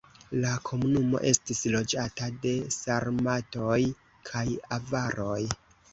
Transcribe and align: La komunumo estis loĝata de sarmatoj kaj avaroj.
La 0.43 0.51
komunumo 0.69 1.19
estis 1.31 1.59
loĝata 1.75 2.29
de 2.45 2.53
sarmatoj 2.77 3.79
kaj 4.31 4.45
avaroj. 4.79 5.41